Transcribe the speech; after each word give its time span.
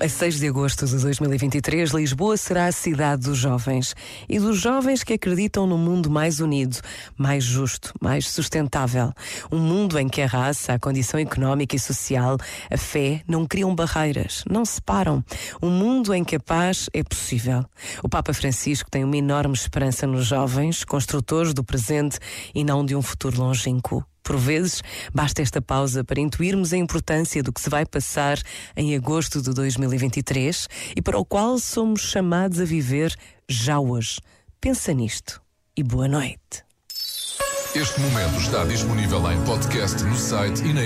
A 0.00 0.08
6 0.08 0.38
de 0.38 0.48
agosto 0.48 0.86
de 0.86 0.96
2023, 0.96 1.90
Lisboa 1.90 2.36
será 2.36 2.66
a 2.66 2.72
cidade 2.72 3.22
dos 3.22 3.38
jovens 3.38 3.94
e 4.28 4.38
dos 4.38 4.58
jovens 4.58 5.02
que 5.02 5.12
acreditam 5.12 5.66
num 5.66 5.78
mundo 5.78 6.10
mais 6.10 6.40
unido, 6.40 6.78
mais 7.16 7.44
justo, 7.44 7.92
mais 8.00 8.28
sustentável. 8.28 9.12
Um 9.50 9.58
mundo 9.58 9.98
em 9.98 10.08
que 10.08 10.22
a 10.22 10.26
raça, 10.26 10.72
a 10.72 10.78
condição 10.78 11.18
económica 11.18 11.76
e 11.76 11.78
social, 11.78 12.36
a 12.70 12.76
fé 12.76 13.22
não 13.26 13.46
criam 13.46 13.74
barreiras, 13.74 14.44
não 14.48 14.64
separam. 14.64 15.24
Um 15.60 15.70
mundo 15.70 16.14
em 16.14 16.22
que 16.22 16.36
a 16.36 16.40
paz 16.40 16.88
é 16.92 17.02
possível. 17.02 17.64
O 18.02 18.08
Papa 18.08 18.32
Francisco 18.32 18.90
tem 18.90 19.04
uma 19.04 19.16
enorme 19.16 19.54
esperança 19.54 20.06
nos 20.06 20.26
jovens, 20.26 20.84
construtores 20.84 21.52
do 21.52 21.64
presente 21.64 22.18
e 22.54 22.64
não 22.64 22.84
de 22.84 22.94
um 22.94 23.02
futuro 23.02 23.38
longínquo. 23.38 24.04
Por 24.22 24.36
vezes, 24.36 24.82
basta 25.12 25.42
esta 25.42 25.60
pausa 25.60 26.04
para 26.04 26.20
intuirmos 26.20 26.72
a 26.72 26.76
importância 26.76 27.42
do 27.42 27.52
que 27.52 27.60
se 27.60 27.70
vai 27.70 27.84
passar 27.84 28.38
em 28.76 28.94
agosto 28.94 29.42
de 29.42 29.52
2023 29.52 30.68
e 30.96 31.02
para 31.02 31.18
o 31.18 31.24
qual 31.24 31.58
somos 31.58 32.00
chamados 32.02 32.60
a 32.60 32.64
viver 32.64 33.14
já 33.48 33.78
hoje. 33.80 34.20
Pensa 34.60 34.92
nisto 34.92 35.42
e 35.76 35.82
boa 35.82 36.06
noite. 36.06 36.64
Este 37.74 38.00
momento 38.00 38.38
está 38.38 38.64
disponível 38.64 39.32
em 39.32 39.42
podcast 39.44 40.02
no 40.04 40.14
site 40.14 40.62
e 40.62 40.74
na. 40.74 40.82